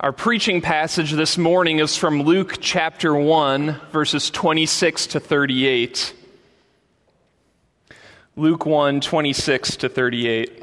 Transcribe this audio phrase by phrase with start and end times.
[0.00, 6.14] Our preaching passage this morning is from Luke chapter 1, verses 26 to 38.
[8.36, 10.62] Luke 1, 26 to 38.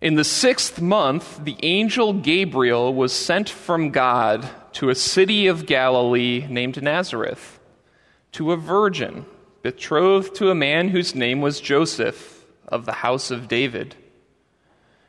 [0.00, 5.66] In the sixth month, the angel Gabriel was sent from God to a city of
[5.66, 7.58] Galilee named Nazareth,
[8.30, 9.26] to a virgin
[9.62, 13.96] betrothed to a man whose name was Joseph of the house of David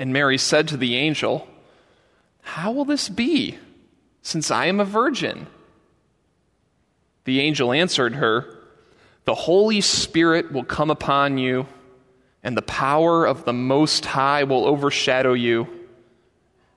[0.00, 1.46] And Mary said to the angel,
[2.40, 3.58] How will this be,
[4.22, 5.46] since I am a virgin?
[7.24, 8.58] The angel answered her,
[9.26, 11.66] The Holy Spirit will come upon you,
[12.42, 15.68] and the power of the Most High will overshadow you.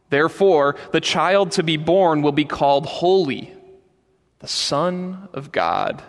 [0.09, 3.53] Therefore, the child to be born will be called Holy,
[4.39, 6.03] the Son of God.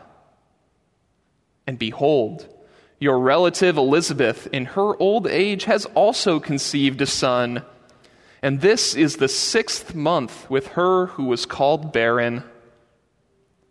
[1.65, 2.49] And behold,
[2.99, 7.63] your relative Elizabeth, in her old age, has also conceived a son.
[8.43, 12.45] And this is the sixth month with her who was called barren.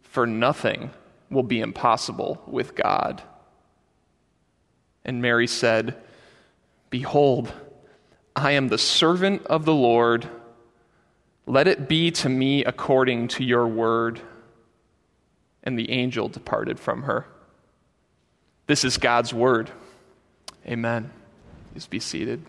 [0.04, 0.92] For nothing
[1.30, 3.24] will be impossible with God.
[5.06, 5.96] And Mary said,
[6.90, 7.52] Behold,
[8.36, 10.28] I am the servant of the Lord.
[11.46, 14.22] Let it be to me according to your word.
[15.64, 17.26] And the angel departed from her.
[18.66, 19.70] This is God's word.
[20.66, 21.12] Amen.
[21.74, 22.42] Please be seated.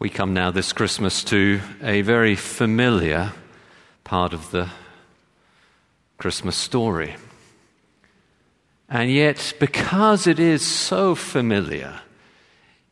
[0.00, 3.32] We come now this Christmas to a very familiar
[4.02, 4.68] part of the
[6.18, 7.14] Christmas story.
[8.88, 12.00] And yet, because it is so familiar,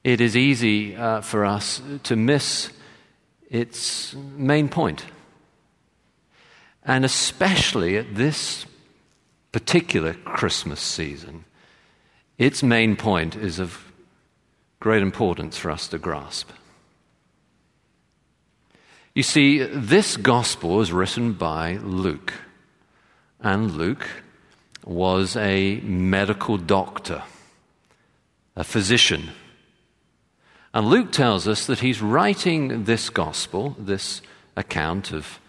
[0.04, 2.70] it is easy uh, for us to miss
[3.50, 5.04] its main point.
[6.84, 8.64] And especially at this
[9.52, 11.44] particular Christmas season,
[12.38, 13.92] its main point is of
[14.78, 16.50] great importance for us to grasp.
[19.14, 22.32] You see, this gospel was written by Luke,
[23.40, 24.06] and Luke
[24.84, 27.24] was a medical doctor,
[28.56, 29.30] a physician
[30.72, 34.22] and Luke tells us that he's writing this gospel, this
[34.56, 35.40] account of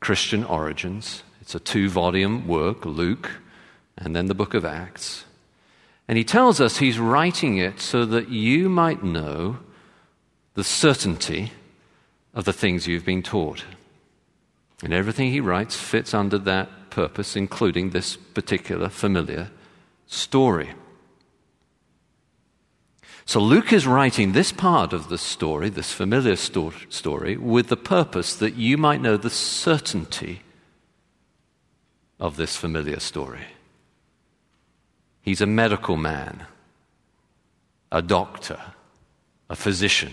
[0.00, 1.22] Christian origins.
[1.40, 3.30] It's a two volume work, Luke,
[3.98, 5.24] and then the book of Acts.
[6.08, 9.58] And he tells us he's writing it so that you might know
[10.54, 11.52] the certainty
[12.34, 13.64] of the things you've been taught.
[14.82, 19.50] And everything he writes fits under that purpose, including this particular familiar
[20.06, 20.70] story.
[23.26, 27.76] So Luke is writing this part of the story, this familiar sto- story, with the
[27.76, 30.42] purpose that you might know the certainty
[32.20, 33.46] of this familiar story.
[35.22, 36.46] He's a medical man,
[37.90, 38.60] a doctor,
[39.50, 40.12] a physician.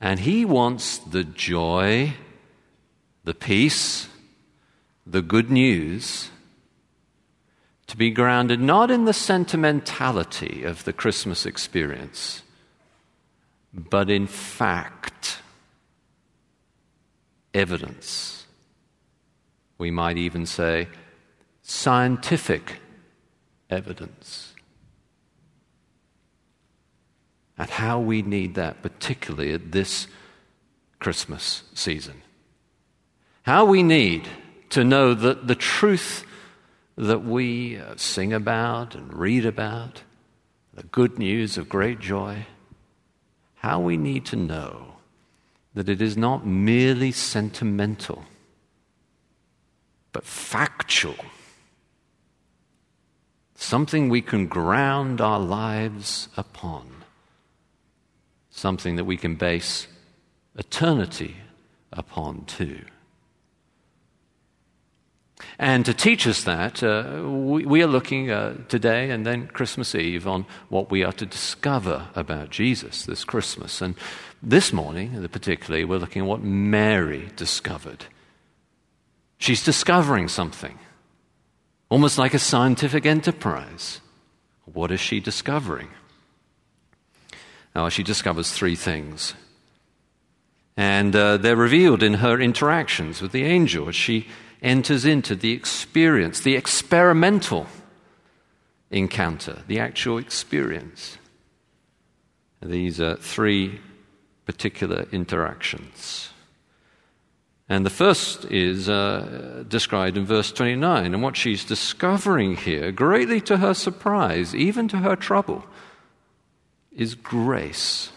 [0.00, 2.14] And he wants the joy,
[3.22, 4.08] the peace,
[5.06, 6.31] the good news
[7.92, 12.42] to be grounded not in the sentimentality of the Christmas experience,
[13.74, 15.40] but in fact,
[17.52, 18.46] evidence.
[19.76, 20.88] We might even say
[21.60, 22.80] scientific
[23.68, 24.54] evidence.
[27.58, 30.06] And how we need that, particularly at this
[30.98, 32.22] Christmas season.
[33.42, 34.26] How we need
[34.70, 36.24] to know that the truth
[36.96, 40.02] that we uh, sing about and read about,
[40.74, 42.46] the good news of great joy,
[43.56, 44.94] how we need to know
[45.74, 48.24] that it is not merely sentimental,
[50.12, 51.16] but factual,
[53.54, 57.04] something we can ground our lives upon,
[58.50, 59.86] something that we can base
[60.56, 61.36] eternity
[61.92, 62.80] upon too.
[65.58, 69.94] And to teach us that, uh, we, we, are looking uh, today and then Christmas
[69.94, 73.82] Eve on what we are to discover about Jesus this Christmas.
[73.82, 73.94] And
[74.42, 78.06] this morning, particularly, we're looking at what Mary discovered.
[79.38, 80.78] She's discovering something,
[81.88, 84.00] almost like a scientific enterprise.
[84.64, 85.88] What is she discovering?
[87.74, 89.34] Now, she discovers three things.
[90.76, 94.28] And uh, they're revealed in her interactions with the angel she
[94.62, 97.66] enters into the experience, the experimental
[98.90, 101.18] encounter, the actual experience.
[102.62, 103.80] These are three
[104.46, 106.30] particular interactions.
[107.68, 111.14] And the first is uh, described in verse 29.
[111.14, 115.64] And what she's discovering here, greatly to her surprise, even to her trouble,
[116.94, 118.10] is grace.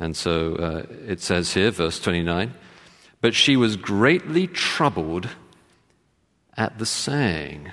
[0.00, 2.54] And so uh, it says here, verse 29
[3.20, 5.28] but she was greatly troubled
[6.56, 7.72] at the saying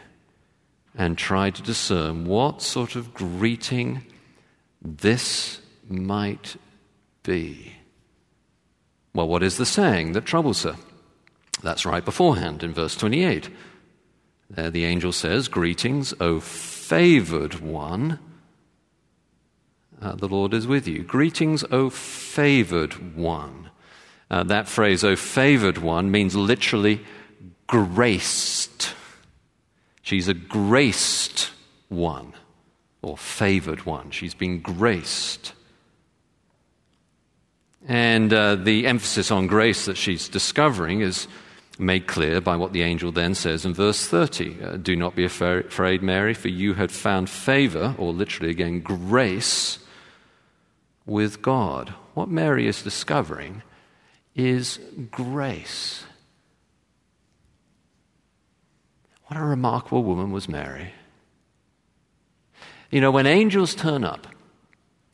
[0.97, 4.01] and tried to discern what sort of greeting
[4.81, 5.59] this
[5.89, 6.55] might
[7.23, 7.73] be.
[9.13, 10.75] Well, what is the saying that troubles her?
[11.63, 13.49] That's right beforehand in verse 28.
[14.49, 18.19] There the angel says, Greetings, O favored one.
[20.01, 21.01] Uh, the Lord is with you.
[21.03, 23.71] Greetings, O favored one.
[24.29, 27.01] Uh, that phrase, O favored one, means literally
[27.67, 28.93] graced.
[30.01, 31.51] She's a graced
[31.89, 32.33] one,
[33.01, 34.11] or favored one.
[34.11, 35.53] She's been graced.
[37.87, 41.27] And uh, the emphasis on grace that she's discovering is
[41.77, 44.63] made clear by what the angel then says in verse 30.
[44.63, 49.79] Uh, Do not be afraid, Mary, for you had found favor, or literally again, grace
[51.05, 51.89] with God.
[52.15, 53.61] What Mary is discovering
[54.35, 54.79] is
[55.11, 56.03] grace.
[59.27, 60.93] What a remarkable woman was Mary.
[62.91, 64.27] You know, when angels turn up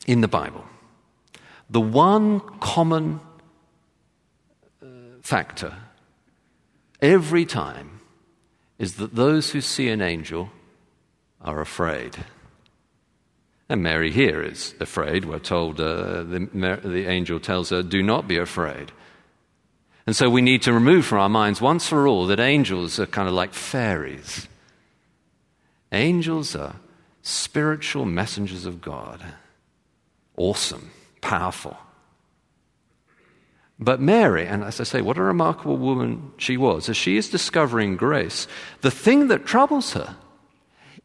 [0.06, 0.64] in the Bible,
[1.70, 3.20] the one common
[4.82, 4.86] uh,
[5.22, 5.74] factor
[7.00, 8.00] every time
[8.78, 10.50] is that those who see an angel
[11.40, 12.16] are afraid.
[13.68, 15.24] And Mary here is afraid.
[15.24, 18.92] We're told uh, the, the angel tells her, Do not be afraid.
[20.06, 23.06] And so we need to remove from our minds once for all that angels are
[23.06, 24.48] kind of like fairies.
[25.92, 26.76] Angels are
[27.22, 29.22] spiritual messengers of God.
[30.36, 30.90] Awesome,
[31.20, 31.76] powerful.
[33.78, 37.28] But Mary, and as I say, what a remarkable woman she was, as she is
[37.28, 38.46] discovering grace,
[38.80, 40.16] the thing that troubles her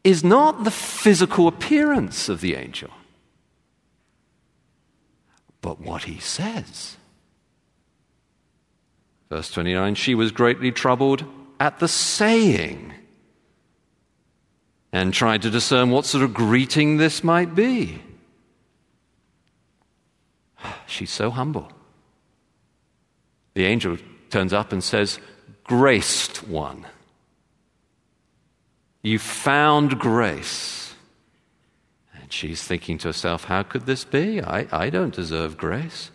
[0.03, 2.91] is not the physical appearance of the angel,
[5.61, 6.96] but what he says.
[9.29, 11.25] Verse 29 She was greatly troubled
[11.59, 12.93] at the saying
[14.91, 18.01] and tried to discern what sort of greeting this might be.
[20.87, 21.71] She's so humble.
[23.53, 23.97] The angel
[24.29, 25.19] turns up and says,
[25.63, 26.85] Graced one.
[29.01, 30.93] You found grace.
[32.13, 34.41] And she's thinking to herself, How could this be?
[34.41, 36.11] I, I don't deserve grace.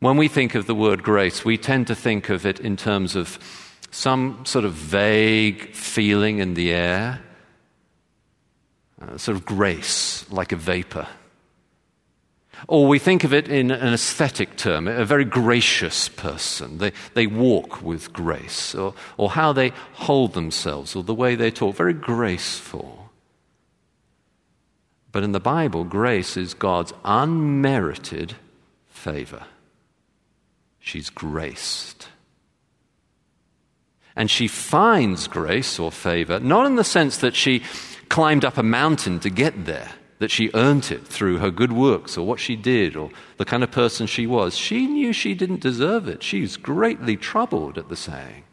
[0.00, 3.16] When we think of the word grace, we tend to think of it in terms
[3.16, 3.38] of
[3.90, 7.20] some sort of vague feeling in the air,
[9.02, 11.08] uh, sort of grace, like a vapor.
[12.68, 16.78] Or we think of it in an aesthetic term, a very gracious person.
[16.78, 21.50] They, they walk with grace, or, or how they hold themselves, or the way they
[21.50, 23.10] talk, very graceful.
[25.10, 28.34] But in the Bible, grace is God's unmerited
[28.88, 29.44] favor.
[30.88, 32.08] She's graced.
[34.16, 37.62] And she finds grace or favor, not in the sense that she
[38.08, 42.16] climbed up a mountain to get there, that she earned it through her good works
[42.16, 44.56] or what she did or the kind of person she was.
[44.56, 46.22] She knew she didn't deserve it.
[46.22, 48.44] She's greatly troubled at the saying.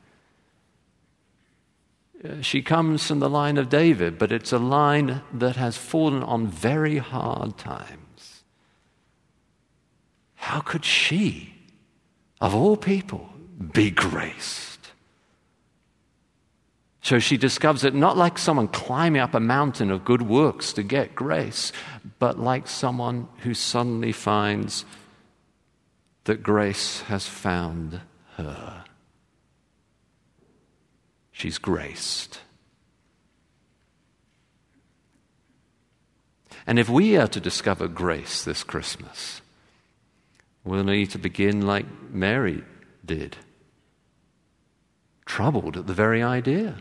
[2.21, 6.21] Uh, she comes from the line of David, but it's a line that has fallen
[6.21, 8.43] on very hard times.
[10.35, 11.54] How could she
[12.41, 13.29] of all people,
[13.73, 14.75] be graced.
[17.01, 20.81] So she discovers it not like someone climbing up a mountain of good works to
[20.81, 21.71] get grace,
[22.17, 24.85] but like someone who suddenly finds
[26.23, 28.01] that grace has found
[28.37, 28.85] her.
[31.31, 32.39] She's graced.
[36.65, 39.41] And if we are to discover grace this Christmas,
[40.65, 42.63] we'll need to begin like Mary
[43.05, 43.37] did,
[45.25, 46.77] troubled at the very idea.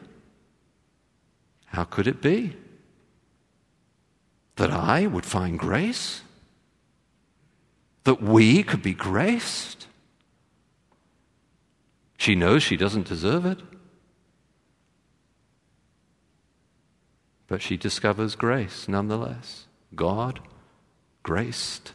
[1.67, 2.57] How could it be
[4.57, 6.23] that I would find grace?
[8.05, 9.87] That we could be graced?
[12.17, 13.59] She knows she doesn't deserve it.
[17.47, 19.67] But she discovers grace nonetheless.
[19.95, 20.41] God
[21.23, 21.93] graced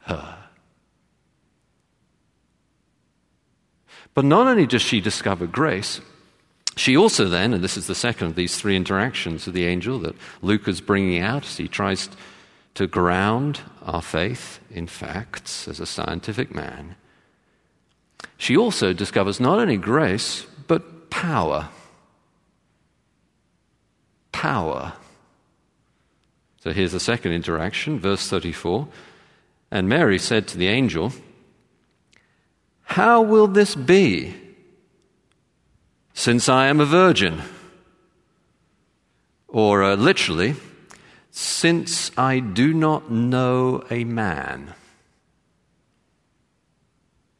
[0.00, 0.49] her.
[4.20, 5.98] But not only does she discover grace,
[6.76, 9.98] she also then, and this is the second of these three interactions with the angel
[10.00, 12.10] that Luke is bringing out as he tries
[12.74, 16.96] to ground our faith in facts as a scientific man,
[18.36, 21.70] she also discovers not only grace, but power.
[24.32, 24.92] Power.
[26.58, 28.86] So here's the second interaction, verse 34.
[29.70, 31.10] And Mary said to the angel,
[32.90, 34.34] How will this be,
[36.12, 37.40] since I am a virgin?
[39.46, 40.56] Or uh, literally,
[41.30, 44.74] since I do not know a man.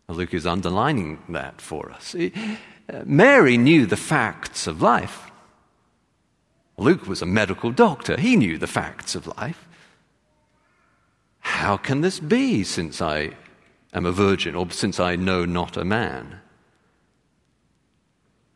[0.06, 2.14] Luke is underlining that for us.
[3.04, 5.32] Mary knew the facts of life.
[6.78, 9.66] Luke was a medical doctor, he knew the facts of life.
[11.40, 13.32] How can this be since I
[13.92, 16.40] am a virgin or since I know not a man?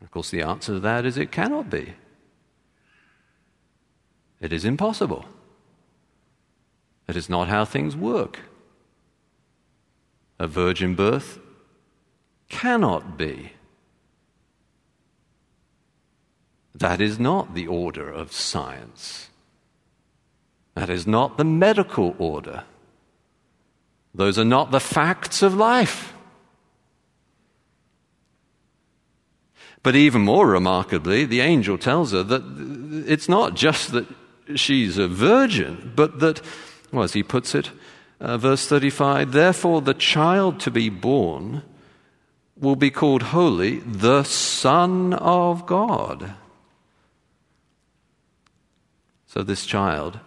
[0.03, 1.95] Of course, the answer to that is it cannot be.
[4.41, 5.25] It is impossible.
[7.09, 8.41] It is not how things work.
[10.38, 11.38] A virgin birth
[12.49, 13.53] cannot be.
[16.75, 19.31] That is not the order of science.
[20.75, 22.64] That is not the medical order.
[24.14, 26.12] Those are not the facts of life.
[29.83, 34.06] But even more remarkably, the angel tells her that it's not just that
[34.54, 36.40] she's a virgin, but that,
[36.90, 37.71] well, as he puts it,
[38.21, 41.62] uh, verse 35 therefore the child to be born
[42.56, 46.35] will be called holy, the Son of God.
[49.26, 50.21] So this child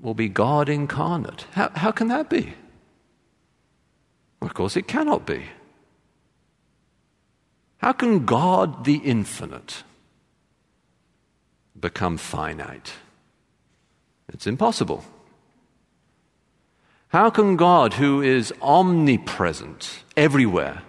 [0.00, 1.46] will be God incarnate.
[1.52, 2.54] How, how can that be?
[4.40, 5.44] Of course, it cannot be.
[7.78, 9.82] How can God the infinite
[11.78, 12.92] become finite?
[14.28, 15.04] It's impossible.
[17.08, 20.82] How can God, who is omnipresent everywhere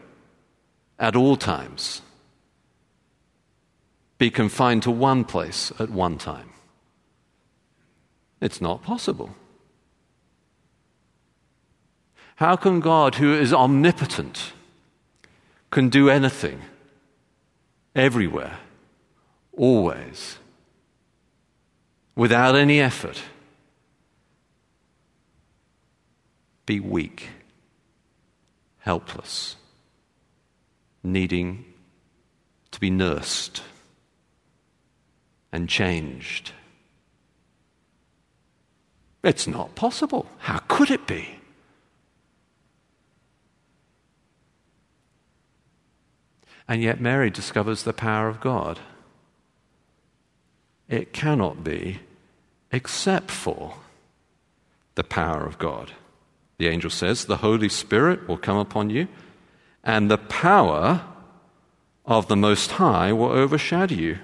[1.00, 2.02] at all times,
[4.18, 6.50] be confined to one place at one time?
[8.42, 9.36] It's not possible.
[12.38, 14.54] How can God, who is omnipotent,
[15.70, 16.60] can do anything,
[17.96, 18.58] everywhere,
[19.56, 20.40] always,
[22.16, 23.22] without any effort,
[26.66, 27.30] be weak,
[28.80, 29.56] helpless,
[31.04, 31.64] needing
[32.72, 33.62] to be nursed
[35.52, 36.54] and changed?
[39.24, 40.26] It's not possible.
[40.40, 41.38] How could it be?
[46.68, 48.80] And yet, Mary discovers the power of God.
[50.88, 52.00] It cannot be
[52.72, 53.76] except for
[54.96, 55.92] the power of God.
[56.58, 59.08] The angel says, The Holy Spirit will come upon you,
[59.84, 61.02] and the power
[62.06, 64.20] of the Most High will overshadow you.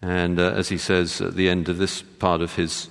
[0.00, 2.88] And uh, as he says at the end of this part of his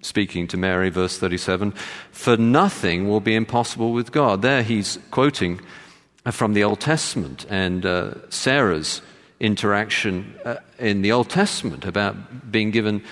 [0.00, 1.72] speaking to Mary, verse 37,
[2.10, 4.42] for nothing will be impossible with God.
[4.42, 5.60] There he's quoting
[6.30, 9.02] from the Old Testament and uh, Sarah's
[9.40, 13.02] interaction uh, in the Old Testament about being given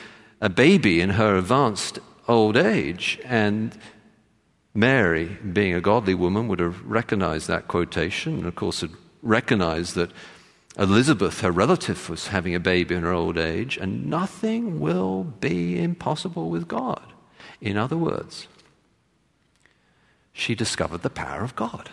[0.40, 3.18] a baby in her advanced old age.
[3.24, 3.76] And
[4.74, 8.90] Mary, being a godly woman, would have recognized that quotation and, of course, had
[9.22, 10.10] recognized that
[10.78, 15.80] Elizabeth, her relative, was having a baby in her old age, and nothing will be
[15.80, 17.12] impossible with God.
[17.60, 18.46] In other words,
[20.32, 21.88] she discovered the power of God.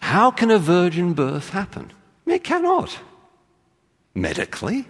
[0.00, 1.92] How can a virgin birth happen?
[2.26, 2.98] It cannot.
[4.14, 4.88] Medically.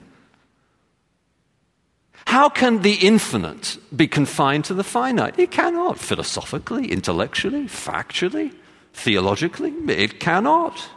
[2.27, 5.39] How can the infinite be confined to the finite?
[5.39, 5.99] It cannot.
[5.99, 8.55] Philosophically, intellectually, factually,
[8.95, 10.89] theologically, it cannot.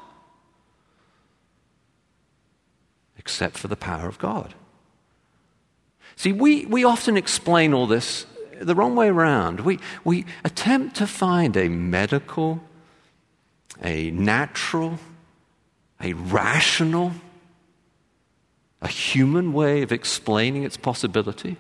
[3.25, 4.53] Except for the power of God.
[6.15, 8.27] See, we, we often explain all this
[8.61, 9.61] the wrong way around.
[9.61, 12.61] We, we attempt to find a medical,
[13.83, 14.99] a natural,
[15.99, 17.13] a rational,
[18.79, 21.57] a human way of explaining its possibility.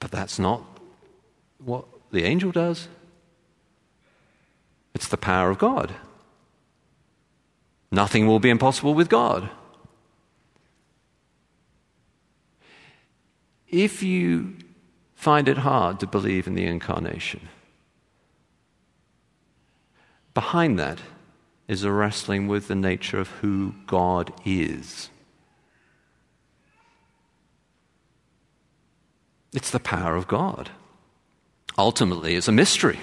[0.00, 0.64] But that's not
[1.64, 2.88] what the angel does.
[4.92, 5.94] It's the power of God.
[7.92, 9.48] Nothing will be impossible with God.
[13.68, 14.56] If you
[15.14, 17.48] find it hard to believe in the incarnation,
[20.32, 20.98] behind that
[21.66, 25.10] is a wrestling with the nature of who God is.
[29.52, 30.70] It's the power of God.
[31.76, 32.98] Ultimately, it's a mystery.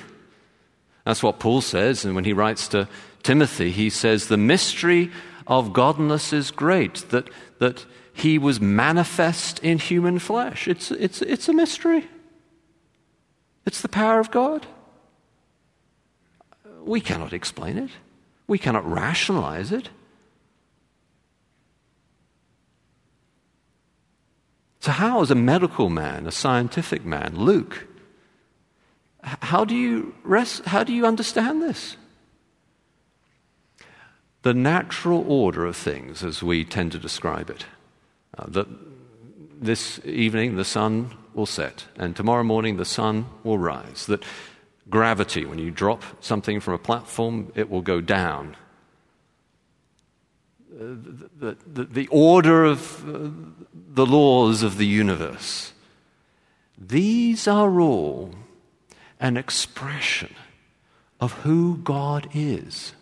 [1.06, 2.88] That's what Paul says, and when he writes to
[3.22, 5.12] Timothy, he says, The mystery
[5.48, 7.30] of godliness is great, that,
[7.60, 10.70] that he was manifest in human flesh.
[10.70, 12.08] It's, it's, it's a mystery.
[13.66, 14.66] It's the power of God.
[16.86, 17.90] We cannot explain it,
[18.48, 19.90] we cannot rationalize it.
[24.80, 27.86] So, how, as a medical man, a scientific man, Luke,
[29.24, 31.98] how do you, rest, how do you understand this?
[34.44, 37.66] The natural order of things, as we tend to describe it.
[38.38, 38.68] Uh, that
[39.62, 44.06] this evening the sun will set, and tomorrow morning the sun will rise.
[44.08, 44.24] That
[44.90, 48.56] gravity, when you drop something from a platform, it will go down.
[50.74, 50.96] Uh,
[51.40, 53.30] the, the, the, order of uh,
[53.74, 55.72] the laws of the universe.
[56.78, 58.36] These are all
[59.22, 60.36] an expression
[61.22, 62.94] of who God is.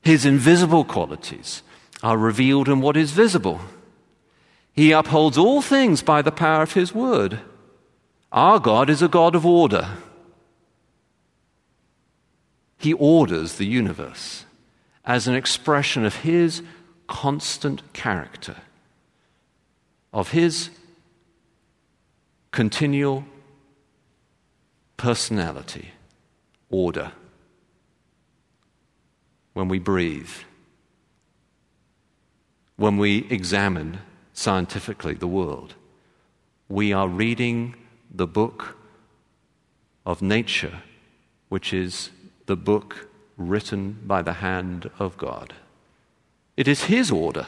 [0.00, 1.62] His invisible qualities
[2.04, 3.58] are revealed in what is visible.
[4.74, 7.40] He upholds all things by the power of His word.
[8.30, 9.88] Our God is a God of order.
[12.76, 14.44] He orders the universe
[15.06, 16.62] as an expression of His
[17.06, 18.56] constant character,
[20.12, 20.68] of His
[22.50, 23.24] continual
[24.98, 25.92] personality,
[26.68, 27.12] order.
[29.54, 30.28] When we breathe,
[32.76, 33.98] when we examine
[34.32, 35.74] scientifically the world,
[36.68, 37.74] we are reading
[38.10, 38.76] the book
[40.04, 40.82] of nature,
[41.48, 42.10] which is
[42.46, 45.54] the book written by the hand of God.
[46.56, 47.46] It is His order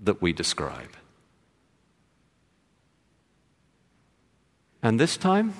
[0.00, 0.96] that we describe.
[4.82, 5.54] And this time,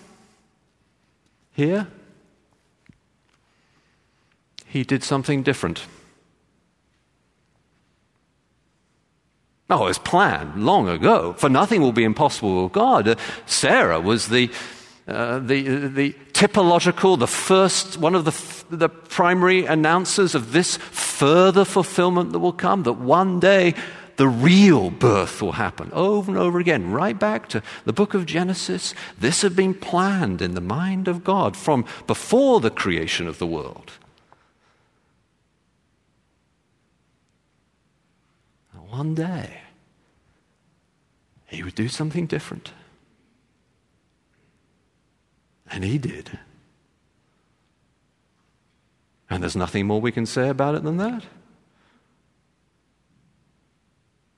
[1.52, 1.88] here,
[4.66, 5.86] he did something different.
[9.68, 13.08] Oh, it was planned long ago, for nothing will be impossible with God.
[13.08, 14.48] Uh, Sarah was the,
[15.08, 21.64] uh, the, the typological, the first, one of the, the primary announcers of this further
[21.64, 23.74] fulfillment that will come, that one day
[24.16, 28.24] the real birth will happen over and over again, right back to the book of
[28.24, 28.94] Genesis.
[29.18, 33.46] This had been planned in the mind of God from before the creation of the
[33.46, 33.92] world.
[38.96, 39.60] One day,
[41.44, 42.70] he would do something different.
[45.70, 46.38] And he did.
[49.28, 51.24] And there's nothing more we can say about it than that.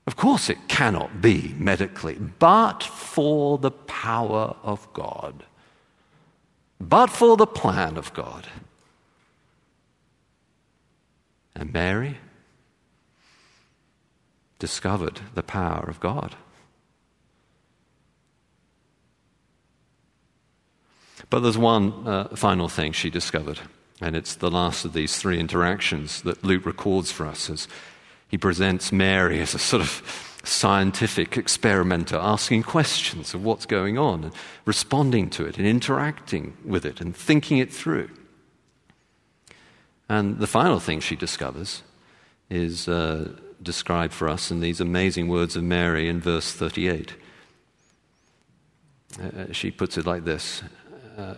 [0.08, 5.44] Of course, it cannot be medically, but for the power of God,
[6.80, 8.48] but for the plan of God.
[11.54, 12.18] And Mary
[14.58, 16.36] discovered the power of God.
[21.30, 23.60] But there's one uh, final thing she discovered,
[24.00, 27.68] and it's the last of these three interactions that Luke records for us as
[28.28, 30.02] he presents Mary as a sort of
[30.44, 34.32] scientific experimenter, asking questions of what's going on and
[34.64, 38.08] responding to it and interacting with it and thinking it through.
[40.08, 41.82] And the final thing she discovers
[42.48, 47.14] is uh, described for us in these amazing words of Mary in verse 38.
[49.18, 50.62] Uh, uh, she puts it like this
[51.16, 51.34] uh,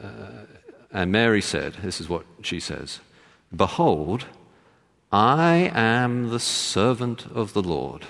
[0.93, 3.01] And Mary said, This is what she says
[3.55, 4.27] Behold,
[5.13, 8.07] I am the servant of the Lord.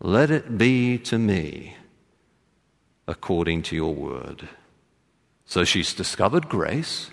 [0.00, 1.76] Let it be to me
[3.06, 4.48] according to your word.
[5.44, 7.10] So she's discovered grace,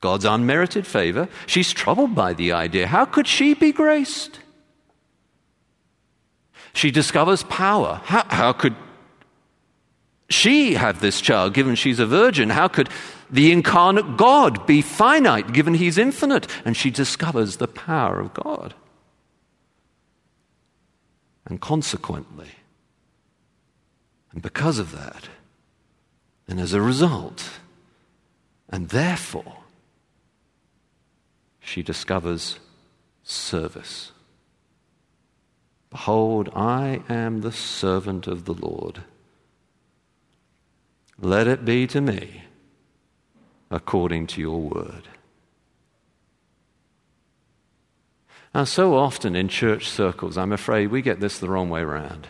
[0.00, 1.28] God's unmerited favor.
[1.46, 4.40] She's troubled by the idea how could she be graced?
[6.74, 8.00] She discovers power.
[8.04, 8.74] How, how could
[10.28, 12.50] she have this child given she's a virgin?
[12.50, 12.88] How could
[13.30, 16.46] the incarnate God be finite given he's infinite?
[16.64, 18.74] And she discovers the power of God.
[21.46, 22.50] And consequently,
[24.32, 25.28] and because of that,
[26.48, 27.50] and as a result,
[28.68, 29.58] and therefore,
[31.60, 32.58] she discovers
[33.22, 34.10] service.
[35.94, 39.04] Behold, I am the servant of the Lord.
[41.20, 42.42] Let it be to me
[43.70, 45.04] according to your word.
[48.52, 52.26] Now, so often in church circles, I'm afraid we get this the wrong way around.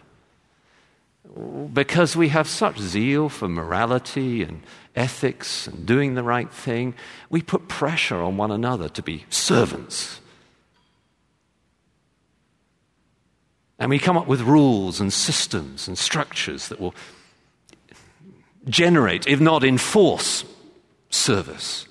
[1.72, 4.60] Because we have such zeal for morality and
[4.94, 6.94] ethics and doing the right thing,
[7.30, 10.20] we put pressure on one another to be servants.
[13.78, 16.94] And we come up with rules and systems and structures that will
[18.68, 20.44] generate, if not enforce,
[21.10, 21.86] service.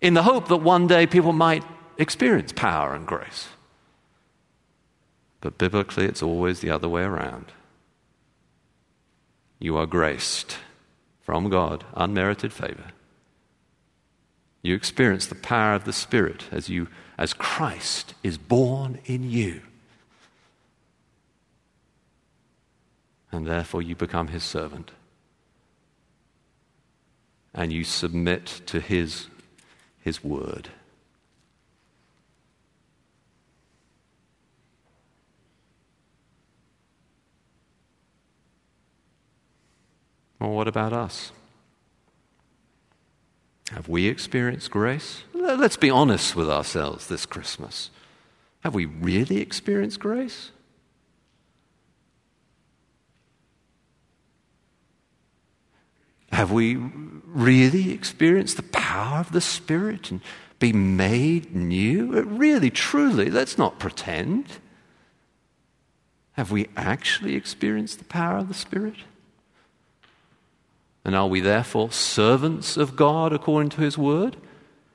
[0.00, 1.64] In the hope that one day people might
[1.98, 3.48] experience power and grace.
[5.40, 7.46] But biblically, it's always the other way around.
[9.58, 10.56] You are graced
[11.20, 12.92] from God, unmerited favor.
[14.62, 19.62] You experience the power of the Spirit as, you, as Christ is born in you.
[23.32, 24.92] And therefore, you become his servant
[27.54, 29.26] and you submit to His,
[30.00, 30.70] His word.
[40.38, 41.30] Well, what about us?
[43.70, 45.22] Have we experienced grace?
[45.32, 47.90] Let's be honest with ourselves this Christmas.
[48.60, 50.50] Have we really experienced grace?
[56.32, 60.20] Have we really experienced the power of the Spirit and
[60.58, 62.22] be made new?
[62.22, 64.46] Really, truly, let's not pretend.
[66.32, 68.96] Have we actually experienced the power of the Spirit?
[71.04, 74.36] And are we therefore servants of God according to His word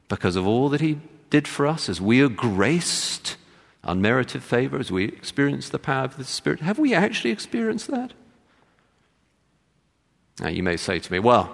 [0.07, 3.35] because of all that He did for us as we are graced,
[3.83, 6.61] unmerited favor, as we experience the power of the Spirit?
[6.61, 8.13] Have we actually experienced that?
[10.39, 11.51] Now, you may say to me, well,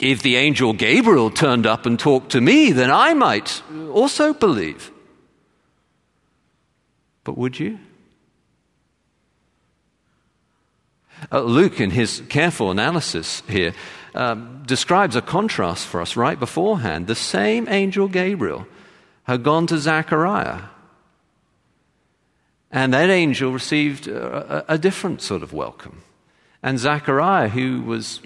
[0.00, 4.90] if the angel Gabriel turned up and talked to me, then I might also believe.
[7.24, 7.78] But would you?
[11.32, 13.72] Uh, Luke, in his careful analysis here,
[14.14, 17.06] um, describes a contrast for us right beforehand.
[17.06, 18.66] The same angel Gabriel
[19.24, 20.60] had gone to Zechariah,
[22.70, 26.02] and that angel received a, a different sort of welcome.
[26.66, 28.20] And Zachariah, who was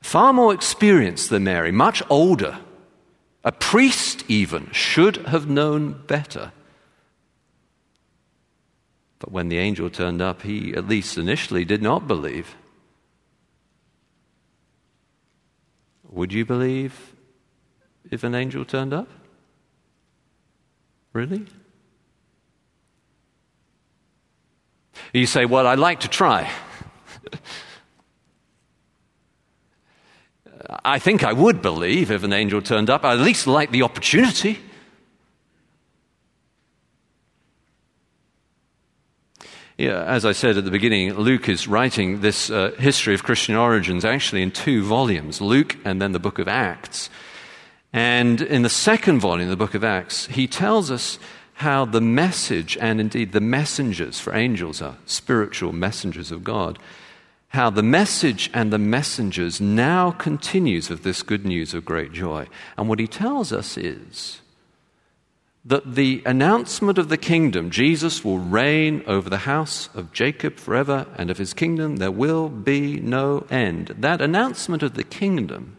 [0.00, 2.58] far more experienced than Mary, much older,
[3.44, 6.50] a priest even, should have known better.
[9.20, 12.56] But when the angel turned up, he, at least initially, did not believe.
[16.10, 17.14] Would you believe
[18.10, 19.08] if an angel turned up?
[21.12, 21.46] Really?
[25.12, 26.50] You say, Well, I'd like to try.
[30.84, 33.04] I think I would believe if an angel turned up.
[33.04, 34.58] I'd at least like the opportunity.
[39.78, 43.54] Yeah, as I said at the beginning, Luke is writing this uh, history of Christian
[43.54, 47.08] origins actually in two volumes Luke and then the book of Acts.
[47.92, 51.20] And in the second volume, the book of Acts, he tells us
[51.54, 56.78] how the message and indeed the messengers, for angels are spiritual messengers of God,
[57.48, 62.46] how the message and the messengers now continues of this good news of great joy.
[62.76, 64.40] And what he tells us is
[65.64, 71.06] that the announcement of the kingdom, Jesus will reign over the house of Jacob forever,
[71.16, 73.94] and of his kingdom there will be no end.
[73.98, 75.78] That announcement of the kingdom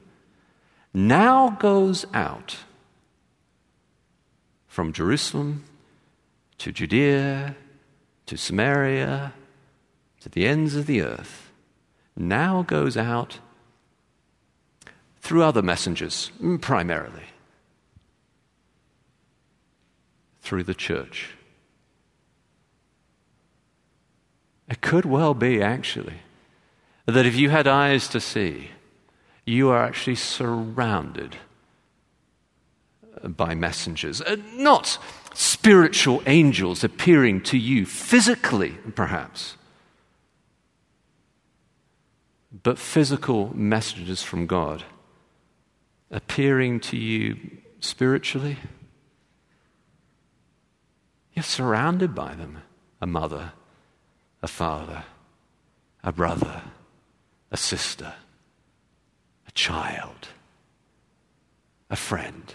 [0.94, 2.58] now goes out
[4.68, 5.66] from Jerusalem
[6.58, 7.56] to Judea
[8.26, 9.34] to Samaria
[10.22, 11.49] to the ends of the earth
[12.16, 13.40] now goes out
[15.22, 17.24] through other messengers, primarily
[20.42, 21.36] through the church.
[24.68, 26.22] It could well be, actually,
[27.06, 28.70] that if you had eyes to see,
[29.46, 31.36] you are actually surrounded
[33.24, 34.22] by messengers.
[34.22, 34.98] Uh, not
[35.34, 39.56] spiritual angels appearing to you physically, perhaps,
[42.52, 44.84] but physical messages from God
[46.12, 47.38] appearing to you
[47.80, 48.58] spiritually.
[51.34, 52.60] You're surrounded by them
[53.02, 53.54] a mother,
[54.42, 55.04] a father,
[56.04, 56.64] a brother,
[57.52, 58.14] a sister,
[59.48, 60.30] a child,
[61.90, 62.54] a friend,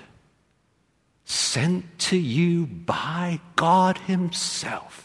[1.24, 5.03] sent to you by God Himself.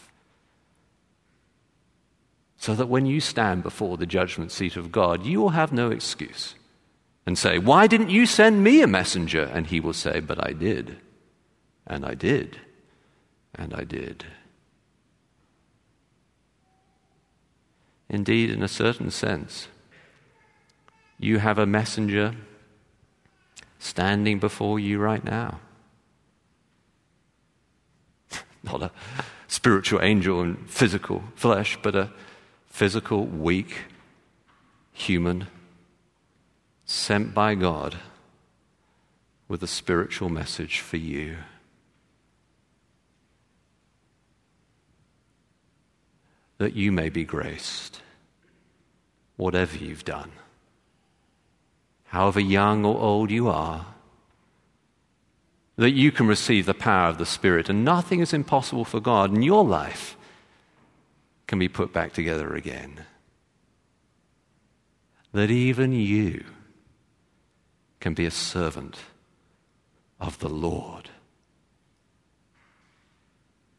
[2.60, 5.90] So that when you stand before the judgment seat of God, you will have no
[5.90, 6.56] excuse
[7.24, 9.44] and say, Why didn't you send me a messenger?
[9.44, 10.98] And He will say, But I did,
[11.86, 12.60] and I did,
[13.54, 14.26] and I did.
[18.10, 19.68] Indeed, in a certain sense,
[21.18, 22.34] you have a messenger
[23.78, 25.60] standing before you right now.
[28.62, 28.90] Not a
[29.48, 32.10] spiritual angel in physical flesh, but a
[32.70, 33.82] physical, weak
[34.92, 35.48] human
[36.86, 37.98] sent by God
[39.46, 41.36] with a spiritual message for you.
[46.56, 48.00] That you may be graced,
[49.36, 50.32] whatever you've done
[52.10, 53.86] however young or old you are,
[55.76, 59.32] that you can receive the power of the Spirit, and nothing is impossible for God,
[59.32, 60.16] in your life
[61.50, 63.04] can be put back together again.
[65.32, 66.44] That even you
[67.98, 68.98] can be a servant
[70.20, 71.10] of the Lord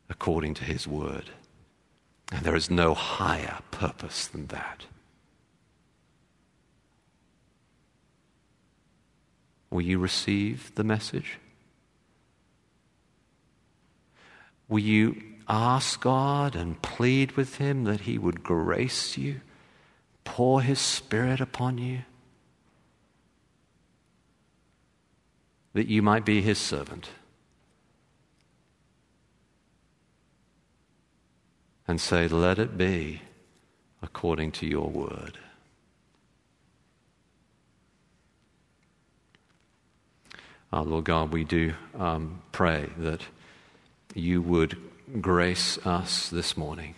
[0.10, 1.30] according to His word.
[2.30, 4.84] And there is no higher purpose than that.
[9.70, 11.40] Will you receive the message?
[14.68, 19.42] Will you ask God and plead with Him that He would grace you,
[20.24, 22.04] pour His Spirit upon you,
[25.74, 27.10] that you might be His servant?
[31.86, 33.22] And say, Let it be
[34.02, 35.38] according to your word.
[40.72, 43.26] Uh, Lord God, we do um, pray that
[44.16, 44.78] you would
[45.19, 46.95] grace us this morning.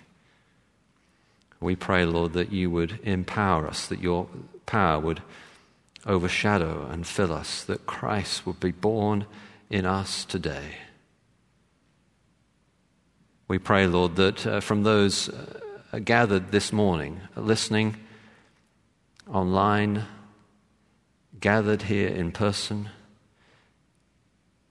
[1.59, 4.27] We pray, Lord, that you would empower us, that your
[4.65, 5.21] power would
[6.05, 9.25] overshadow and fill us, that Christ would be born
[9.69, 10.77] in us today.
[13.47, 17.95] We pray, Lord, that uh, from those uh, gathered this morning, listening
[19.31, 20.05] online,
[21.39, 22.89] gathered here in person,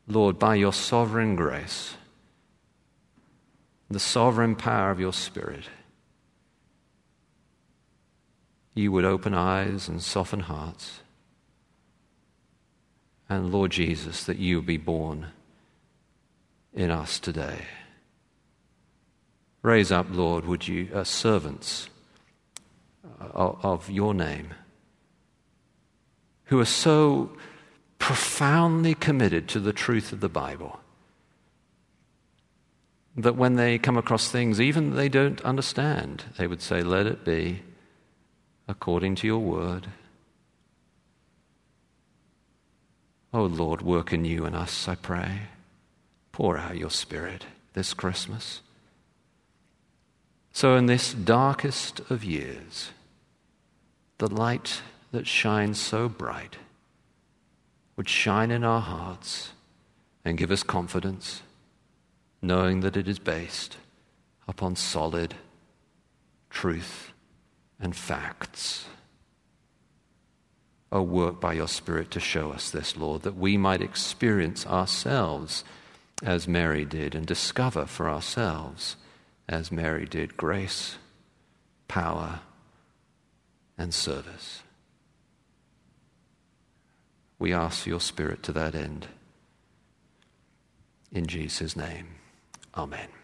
[0.06, 1.94] Lord, by your sovereign grace,
[3.92, 5.64] the sovereign power of your Spirit,
[8.74, 11.00] you would open eyes and soften hearts.
[13.28, 15.28] And Lord Jesus, that you be born
[16.74, 17.66] in us today.
[19.62, 21.88] Raise up, Lord, would you, uh, servants
[23.20, 24.54] of, of your name
[26.46, 27.30] who are so
[27.98, 30.80] profoundly committed to the truth of the Bible.
[33.16, 37.24] That when they come across things, even they don't understand, they would say, Let it
[37.24, 37.62] be
[38.66, 39.88] according to your word.
[43.34, 45.42] Oh Lord, work in you and us, I pray.
[46.32, 48.60] Pour out your Spirit this Christmas.
[50.52, 52.90] So, in this darkest of years,
[54.18, 56.58] the light that shines so bright
[57.96, 59.52] would shine in our hearts
[60.24, 61.42] and give us confidence,
[62.42, 63.76] knowing that it is based
[64.48, 65.34] upon solid
[66.50, 67.12] truth
[67.80, 68.86] and facts.
[70.90, 75.64] Oh, work by your Spirit to show us this, Lord, that we might experience ourselves
[76.22, 78.96] as Mary did and discover for ourselves
[79.48, 80.96] as Mary did grace,
[81.88, 82.40] power,
[83.78, 84.62] and service.
[87.38, 89.06] We ask for your Spirit to that end.
[91.10, 92.06] In Jesus' name,
[92.74, 93.21] Amen.